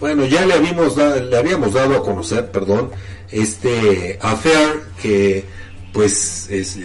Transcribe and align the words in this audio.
bueno, 0.00 0.26
ya 0.26 0.44
le 0.46 0.54
habíamos, 0.54 0.96
le 0.96 1.36
habíamos 1.36 1.72
dado 1.74 1.96
a 1.96 2.02
conocer, 2.02 2.50
perdón, 2.50 2.90
este 3.30 4.18
affair 4.20 4.82
que 5.00 5.44
pues 5.92 6.48
es, 6.50 6.78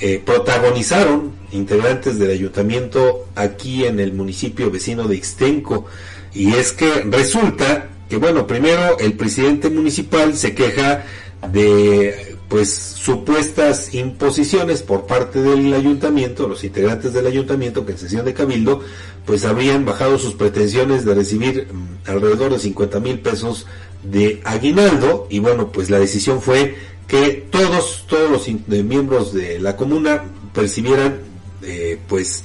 eh, 0.00 0.22
protagonizaron 0.24 1.32
integrantes 1.52 2.18
del 2.18 2.30
ayuntamiento 2.30 3.26
aquí 3.34 3.84
en 3.84 4.00
el 4.00 4.12
municipio 4.12 4.70
vecino 4.70 5.06
de 5.06 5.16
Ixtenco. 5.16 5.86
Y 6.32 6.54
es 6.54 6.72
que 6.72 7.02
resulta 7.02 7.88
que, 8.08 8.16
bueno, 8.16 8.46
primero 8.46 8.98
el 8.98 9.12
presidente 9.14 9.68
municipal 9.68 10.36
se 10.36 10.54
queja 10.54 11.04
de 11.52 12.36
pues 12.50 12.68
supuestas 12.74 13.94
imposiciones 13.94 14.82
por 14.82 15.06
parte 15.06 15.40
del 15.40 15.72
ayuntamiento, 15.72 16.48
los 16.48 16.64
integrantes 16.64 17.12
del 17.12 17.28
ayuntamiento 17.28 17.86
que 17.86 17.92
en 17.92 17.98
sesión 17.98 18.24
de 18.24 18.34
cabildo 18.34 18.80
pues 19.24 19.44
habrían 19.44 19.84
bajado 19.84 20.18
sus 20.18 20.34
pretensiones 20.34 21.04
de 21.04 21.14
recibir 21.14 21.68
mm, 21.72 22.10
alrededor 22.10 22.50
de 22.50 22.58
50 22.58 22.98
mil 22.98 23.20
pesos 23.20 23.66
de 24.02 24.40
aguinaldo. 24.44 25.28
Y 25.30 25.38
bueno 25.38 25.70
pues 25.70 25.90
la 25.90 26.00
decisión 26.00 26.42
fue 26.42 26.74
que 27.06 27.46
todos 27.52 28.04
todos 28.08 28.28
los 28.28 28.48
miembros 28.66 29.32
de 29.32 29.60
la 29.60 29.76
comuna 29.76 30.24
percibieran 30.52 31.20
eh, 31.62 32.00
pues 32.08 32.42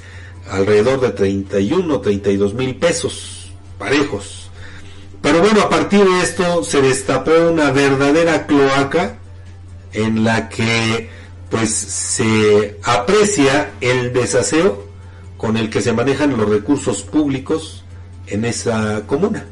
alrededor 0.51 1.01
de 1.01 1.09
31 1.09 1.99
32 1.99 2.53
mil 2.53 2.75
pesos 2.75 3.49
parejos. 3.79 4.51
Pero 5.23 5.39
bueno 5.39 5.61
a 5.61 5.69
partir 5.69 6.01
de 6.03 6.21
esto 6.21 6.63
se 6.63 6.83
destapó 6.83 7.31
una 7.49 7.71
verdadera 7.71 8.45
cloaca 8.45 9.21
en 9.95 10.23
la 10.23 10.49
que 10.49 11.09
pues 11.49 11.73
se 11.73 12.77
aprecia 12.83 13.71
el 13.81 14.13
desaseo 14.13 14.85
con 15.37 15.57
el 15.57 15.69
que 15.69 15.81
se 15.81 15.93
manejan 15.93 16.37
los 16.37 16.49
recursos 16.49 17.01
públicos 17.01 17.83
en 18.27 18.45
esa 18.45 19.03
comuna. 19.05 19.45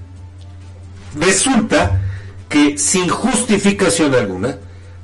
Resulta 1.19 2.01
que 2.49 2.77
sin 2.77 3.07
justificación 3.07 4.13
alguna, 4.15 4.57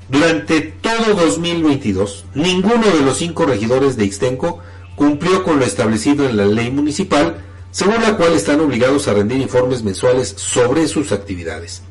durante 0.09 0.61
todo 0.61 1.13
2022, 1.15 2.25
ninguno 2.33 2.85
de 2.87 3.01
los 3.01 3.17
cinco 3.17 3.45
regidores 3.45 3.95
de 3.95 4.05
Ixtenco 4.05 4.59
cumplió 4.95 5.43
con 5.43 5.59
lo 5.59 5.65
establecido 5.65 6.27
en 6.27 6.35
la 6.35 6.45
ley 6.45 6.71
municipal, 6.71 7.37
según 7.71 8.01
la 8.01 8.17
cual 8.17 8.33
están 8.33 8.59
obligados 8.59 9.07
a 9.07 9.13
rendir 9.13 9.39
informes 9.39 9.83
mensuales 9.83 10.33
sobre 10.37 10.87
sus 10.87 11.11
actividades. 11.11 11.83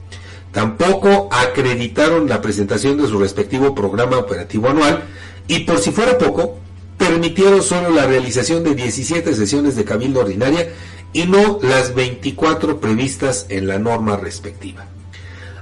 Tampoco 0.53 1.29
acreditaron 1.31 2.29
la 2.29 2.41
presentación 2.41 2.97
de 2.97 3.07
su 3.07 3.19
respectivo 3.19 3.75
programa 3.75 4.19
operativo 4.19 4.69
anual 4.69 5.05
y 5.47 5.61
por 5.61 5.79
si 5.79 5.91
fuera 5.91 6.19
poco, 6.19 6.59
permitieron 6.97 7.63
solo 7.63 7.91
la 7.91 8.07
realización 8.07 8.65
de 8.65 8.75
17 8.75 9.35
sesiones 9.35 9.77
de 9.77 9.85
cabildo 9.85 10.21
ordinaria 10.21 10.69
y 11.13 11.27
no 11.27 11.59
las 11.63 11.95
24 11.95 12.81
previstas 12.81 13.47
en 13.49 13.69
la 13.69 13.79
norma 13.79 14.17
respectiva. 14.17 14.87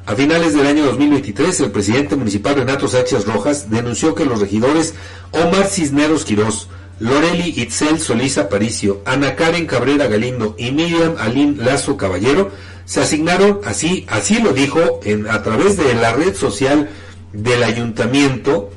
A 0.06 0.14
finales 0.14 0.54
del 0.54 0.66
año 0.66 0.84
2023, 0.84 1.60
el 1.60 1.70
presidente 1.72 2.16
municipal 2.16 2.54
Renato 2.54 2.86
Sánchez 2.86 3.26
Rojas 3.26 3.70
denunció 3.70 4.14
que 4.14 4.24
los 4.24 4.40
regidores 4.40 4.94
Omar 5.32 5.66
Cisneros 5.66 6.24
Quirós, 6.24 6.68
Loreli 6.98 7.60
Itzel 7.60 8.00
Solís 8.00 8.38
Aparicio, 8.38 9.02
Ana 9.04 9.36
Karen 9.36 9.66
Cabrera 9.66 10.06
Galindo 10.06 10.54
y 10.58 10.70
Miriam 10.70 11.16
Alín 11.18 11.58
Lazo 11.62 11.96
Caballero 11.96 12.50
se 12.86 13.00
asignaron, 13.00 13.60
así, 13.64 14.06
así 14.08 14.40
lo 14.40 14.52
dijo 14.52 15.00
en, 15.04 15.28
a 15.28 15.42
través 15.42 15.76
de 15.76 15.92
la 15.94 16.12
red 16.12 16.34
social 16.34 16.88
del 17.32 17.64
ayuntamiento, 17.64 18.70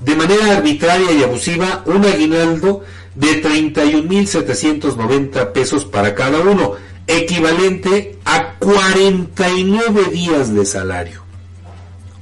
de 0.00 0.14
manera 0.14 0.56
arbitraria 0.56 1.10
y 1.12 1.24
abusiva, 1.24 1.82
un 1.86 2.04
aguinaldo 2.04 2.84
de 3.14 3.42
31.790 3.42 5.52
pesos 5.52 5.84
para 5.84 6.14
cada 6.14 6.40
uno, 6.40 6.74
equivalente 7.06 8.18
a 8.24 8.54
49 8.58 10.10
días 10.12 10.54
de 10.54 10.64
salario, 10.64 11.22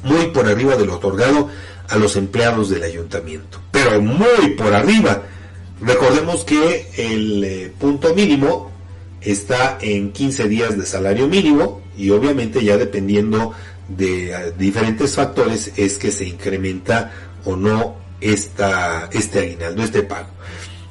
muy 0.05 0.27
por 0.29 0.47
arriba 0.47 0.77
de 0.77 0.87
lo 0.87 0.95
otorgado 0.95 1.51
a 1.89 1.97
los 1.97 2.17
empleados 2.17 2.71
del 2.71 2.83
ayuntamiento, 2.83 3.61
pero 3.71 4.01
muy 4.01 4.51
por 4.57 4.75
arriba. 4.75 5.23
Recordemos 5.81 6.45
que 6.45 6.91
el 6.97 7.45
eh, 7.45 7.73
punto 7.79 8.15
mínimo 8.15 8.71
está 9.21 9.79
en 9.81 10.13
15 10.13 10.49
días 10.49 10.79
de 10.79 10.87
salario 10.87 11.29
mínimo 11.29 11.83
y 11.97 12.11
obviamente 12.11 12.65
ya 12.65 12.77
dependiendo 12.77 13.53
de 13.89 14.33
eh, 14.33 14.53
diferentes 14.59 15.15
factores 15.15 15.73
es 15.77 15.99
que 15.99 16.11
se 16.11 16.27
incrementa 16.27 17.13
o 17.45 17.57
no 17.57 17.97
esta, 18.21 19.09
este 19.13 19.41
aguinaldo, 19.41 19.83
este 19.83 20.03
pago. 20.03 20.29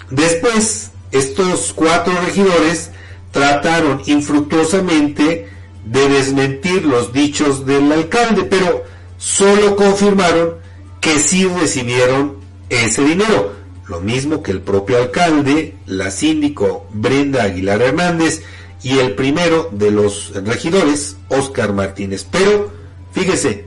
Después, 0.10 0.92
estos 1.12 1.74
cuatro 1.74 2.14
regidores 2.26 2.92
trataron 3.32 4.02
infructuosamente 4.06 5.50
de 5.86 6.10
desmentir 6.10 6.86
los 6.86 7.12
dichos 7.12 7.66
del 7.66 7.92
alcalde, 7.92 8.44
pero 8.44 8.84
solo 9.18 9.76
confirmaron 9.76 10.65
que 11.06 11.20
sí 11.20 11.46
recibieron 11.46 12.38
ese 12.68 13.04
dinero 13.04 13.54
lo 13.86 14.02
mismo 14.02 14.42
que 14.42 14.50
el 14.50 14.62
propio 14.62 14.98
alcalde, 14.98 15.76
la 15.86 16.10
síndico 16.10 16.88
Brenda 16.92 17.44
Aguilar 17.44 17.84
Hernández 17.84 18.42
y 18.82 18.98
el 18.98 19.14
primero 19.14 19.70
de 19.72 19.92
los 19.92 20.34
regidores, 20.34 21.18
Óscar 21.30 21.74
Martínez. 21.74 22.26
Pero, 22.32 22.72
fíjese, 23.12 23.66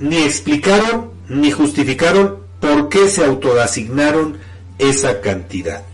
ni 0.00 0.16
explicaron 0.24 1.12
ni 1.28 1.52
justificaron 1.52 2.38
por 2.58 2.88
qué 2.88 3.08
se 3.08 3.24
autoasignaron 3.24 4.38
esa 4.80 5.20
cantidad. 5.20 5.84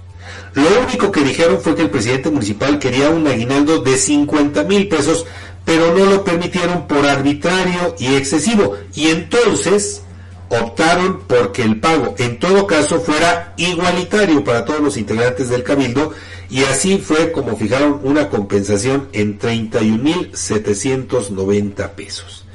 Lo 0.54 0.65
único 0.81 1.12
que 1.12 1.21
dijeron 1.21 1.60
fue 1.60 1.75
que 1.75 1.82
el 1.82 1.91
presidente 1.91 2.31
municipal 2.31 2.78
quería 2.78 3.10
un 3.10 3.27
aguinaldo 3.27 3.81
de 3.82 3.98
50 3.98 4.65
mil 4.65 4.88
pesos, 4.88 5.27
pero 5.66 5.94
no 5.94 6.06
lo 6.06 6.25
permitieron 6.25 6.87
por 6.87 7.04
arbitrario 7.04 7.94
y 7.98 8.15
excesivo. 8.15 8.75
Y 8.94 9.09
entonces 9.09 10.04
optaron 10.50 11.22
porque 11.26 11.62
el 11.62 11.81
pago 11.81 12.14
en 12.19 12.38
todo 12.38 12.66
caso 12.66 13.00
fuera 13.00 13.54
igualitario 13.56 14.44
para 14.44 14.64
todos 14.64 14.81
los 14.81 14.97
integrantes 14.97 15.48
del 15.48 15.62
cabildo 15.62 16.12
y 16.50 16.64
así 16.64 16.98
fue 16.98 17.31
como 17.32 17.56
fijaron 17.56 18.00
una 18.03 18.28
compensación 18.31 19.09
en 19.12 19.38
31.790 19.38 21.91
pesos. 21.91 22.47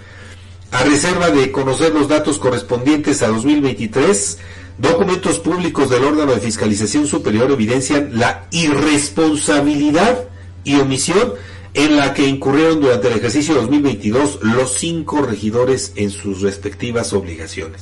A 0.71 0.83
reserva 0.83 1.29
de 1.29 1.51
conocer 1.51 1.93
los 1.93 2.07
datos 2.07 2.39
correspondientes 2.39 3.21
a 3.21 3.27
2023, 3.27 4.39
documentos 4.79 5.37
públicos 5.37 5.91
del 5.91 6.03
órgano 6.03 6.33
de 6.33 6.41
fiscalización 6.41 7.05
superior 7.05 7.51
evidencian 7.51 8.17
la 8.17 8.47
irresponsabilidad 8.49 10.29
y 10.63 10.79
omisión 10.79 11.33
en 11.73 11.97
la 11.97 12.13
que 12.13 12.27
incurrieron 12.27 12.81
durante 12.81 13.07
el 13.07 13.17
ejercicio 13.17 13.55
2022 13.55 14.39
los 14.43 14.73
cinco 14.73 15.23
regidores 15.23 15.93
en 15.95 16.11
sus 16.11 16.41
respectivas 16.41 17.13
obligaciones. 17.13 17.81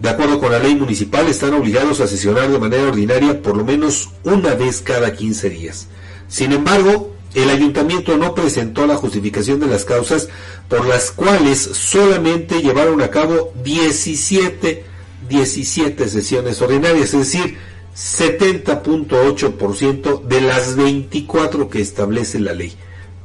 De 0.00 0.08
acuerdo 0.08 0.40
con 0.40 0.50
la 0.50 0.58
ley 0.58 0.74
municipal, 0.74 1.28
están 1.28 1.54
obligados 1.54 2.00
a 2.00 2.08
sesionar 2.08 2.50
de 2.50 2.58
manera 2.58 2.88
ordinaria 2.88 3.40
por 3.40 3.56
lo 3.56 3.64
menos 3.64 4.10
una 4.24 4.54
vez 4.54 4.80
cada 4.80 5.14
15 5.14 5.50
días. 5.50 5.86
Sin 6.26 6.52
embargo, 6.52 7.12
el 7.34 7.48
ayuntamiento 7.48 8.16
no 8.16 8.34
presentó 8.34 8.84
la 8.86 8.96
justificación 8.96 9.60
de 9.60 9.66
las 9.66 9.84
causas 9.84 10.28
por 10.68 10.84
las 10.86 11.12
cuales 11.12 11.60
solamente 11.60 12.60
llevaron 12.60 13.00
a 13.00 13.10
cabo 13.10 13.52
17, 13.62 14.84
17 15.28 16.08
sesiones 16.08 16.60
ordinarias, 16.60 17.14
es 17.14 17.32
decir, 17.32 17.56
70.8% 17.96 20.22
de 20.22 20.40
las 20.40 20.74
24 20.76 21.70
que 21.70 21.80
establece 21.80 22.40
la 22.40 22.54
ley. 22.54 22.72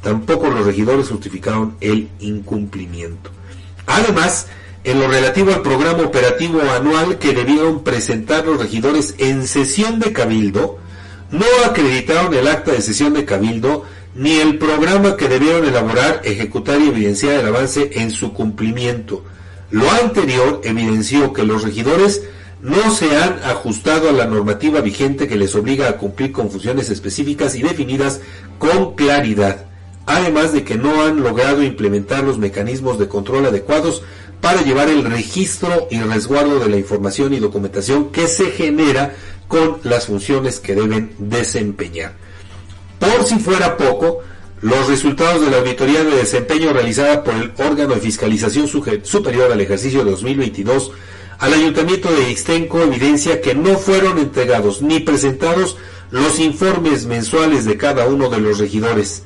Tampoco 0.07 0.47
los 0.47 0.65
regidores 0.65 1.09
justificaron 1.09 1.75
el 1.81 2.07
incumplimiento. 2.21 3.29
Además, 3.87 4.47
en 4.85 5.01
lo 5.01 5.09
relativo 5.09 5.53
al 5.53 5.61
programa 5.61 6.03
operativo 6.03 6.61
anual 6.61 7.17
que 7.17 7.33
debieron 7.33 7.83
presentar 7.83 8.45
los 8.45 8.57
regidores 8.57 9.15
en 9.17 9.45
sesión 9.45 9.99
de 9.99 10.13
cabildo, 10.13 10.79
no 11.29 11.45
acreditaron 11.65 12.33
el 12.33 12.47
acta 12.47 12.71
de 12.71 12.81
sesión 12.81 13.15
de 13.15 13.25
cabildo 13.25 13.83
ni 14.15 14.35
el 14.35 14.57
programa 14.57 15.17
que 15.17 15.27
debieron 15.27 15.67
elaborar, 15.67 16.21
ejecutar 16.23 16.79
y 16.79 16.87
evidenciar 16.87 17.41
el 17.41 17.47
avance 17.47 17.89
en 17.95 18.09
su 18.09 18.31
cumplimiento. 18.31 19.25
Lo 19.71 19.91
anterior 19.91 20.61
evidenció 20.63 21.33
que 21.33 21.43
los 21.43 21.63
regidores 21.63 22.21
no 22.61 22.91
se 22.91 23.13
han 23.17 23.41
ajustado 23.43 24.07
a 24.07 24.13
la 24.13 24.25
normativa 24.25 24.79
vigente 24.79 25.27
que 25.27 25.35
les 25.35 25.53
obliga 25.53 25.89
a 25.89 25.97
cumplir 25.97 26.31
con 26.31 26.49
funciones 26.49 26.89
específicas 26.89 27.55
y 27.55 27.61
definidas 27.61 28.21
con 28.57 28.95
claridad 28.95 29.66
además 30.07 30.53
de 30.53 30.63
que 30.63 30.75
no 30.75 31.03
han 31.03 31.21
logrado 31.21 31.61
implementar 31.61 32.23
los 32.23 32.39
mecanismos 32.39 32.97
de 32.97 33.07
control 33.07 33.45
adecuados 33.45 34.01
para 34.41 34.61
llevar 34.61 34.89
el 34.89 35.03
registro 35.03 35.87
y 35.91 35.99
resguardo 35.99 36.59
de 36.59 36.69
la 36.69 36.77
información 36.77 37.33
y 37.33 37.39
documentación 37.39 38.11
que 38.11 38.27
se 38.27 38.51
genera 38.51 39.13
con 39.47 39.77
las 39.83 40.07
funciones 40.07 40.59
que 40.59 40.73
deben 40.73 41.13
desempeñar. 41.19 42.13
Por 42.99 43.23
si 43.25 43.37
fuera 43.37 43.77
poco, 43.77 44.21
los 44.61 44.87
resultados 44.87 45.41
de 45.41 45.51
la 45.51 45.57
auditoría 45.57 46.03
de 46.03 46.15
desempeño 46.15 46.73
realizada 46.73 47.23
por 47.23 47.35
el 47.35 47.51
órgano 47.57 47.93
de 47.93 48.01
fiscalización 48.01 48.67
superior 48.67 49.51
al 49.51 49.61
ejercicio 49.61 50.03
2022 50.03 50.91
al 51.39 51.53
Ayuntamiento 51.53 52.11
de 52.11 52.31
Ixtenco 52.31 52.81
evidencia 52.81 53.41
que 53.41 53.53
no 53.53 53.77
fueron 53.77 54.17
entregados 54.17 54.81
ni 54.81 54.99
presentados 54.99 55.77
los 56.09 56.39
informes 56.39 57.05
mensuales 57.05 57.65
de 57.65 57.77
cada 57.77 58.07
uno 58.07 58.29
de 58.29 58.39
los 58.39 58.57
regidores, 58.57 59.23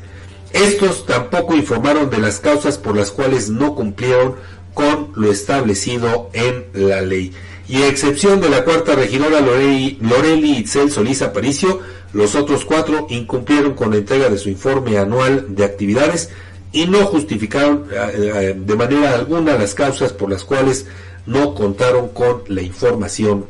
Estos 0.54 1.06
tampoco 1.06 1.56
informaron 1.56 2.10
de 2.10 2.18
las 2.18 2.40
causas 2.40 2.78
por 2.78 2.96
las 2.96 3.12
cuales 3.12 3.50
no 3.50 3.76
cumplieron 3.76 4.36
con 4.74 5.12
lo 5.16 5.32
establecido 5.32 6.30
en 6.34 6.66
la 6.74 7.02
ley. 7.02 7.34
Y 7.68 7.84
a 7.84 7.88
excepción 7.88 8.42
de 8.42 8.50
la 8.50 8.66
cuarta 8.66 8.96
regidora 8.96 9.40
Loreli, 9.40 10.58
Itzel 10.58 10.92
Solís 10.92 11.22
Aparicio, 11.22 11.80
los 12.14 12.36
otros 12.36 12.66
cuatro 12.66 13.08
incumplieron 13.10 13.74
con 13.74 13.92
la 13.92 13.98
entrega 13.98 14.30
de 14.30 14.38
su 14.38 14.50
informe 14.50 14.98
anual 14.98 15.56
de 15.56 15.64
actividades 15.64 16.30
y 16.74 16.86
no 16.88 17.06
justificaron 17.06 17.88
eh, 17.92 18.12
eh, 18.14 18.56
de 18.58 18.76
manera 18.76 19.16
alguna 19.16 19.58
las 19.58 19.74
causas 19.74 20.12
por 20.12 20.30
las 20.30 20.44
cuales 20.44 20.86
no 21.26 21.54
contaron 21.54 22.10
con 22.10 22.44
la 22.48 22.62
información 22.62 23.46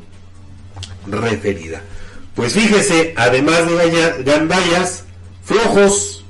referida. 1.07 1.81
Pues 2.35 2.53
fíjese, 2.53 3.13
además 3.17 3.67
de 3.67 4.23
gandallas, 4.23 5.03
flojos, 5.43 6.20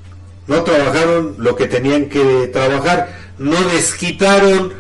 no 0.52 0.64
trabajaron 0.64 1.36
lo 1.38 1.56
que 1.56 1.66
tenían 1.66 2.10
que 2.10 2.50
trabajar, 2.52 3.16
no 3.38 3.58
desquitaron 3.70 4.74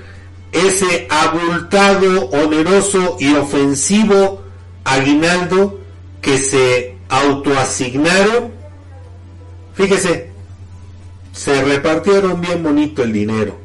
ese 0.51 1.07
abultado, 1.09 2.25
oneroso 2.31 3.15
y 3.21 3.33
ofensivo 3.35 4.41
aguinaldo 4.83 5.79
que 6.21 6.37
se 6.37 6.97
autoasignaron. 7.07 8.51
Fíjese, 9.73 10.31
se 11.31 11.63
repartieron 11.63 12.41
bien 12.41 12.61
bonito 12.61 13.01
el 13.03 13.13
dinero, 13.13 13.57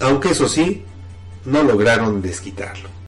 aunque 0.00 0.32
eso 0.32 0.50
sí, 0.50 0.84
no 1.46 1.62
lograron 1.62 2.20
desquitarlo. 2.20 2.90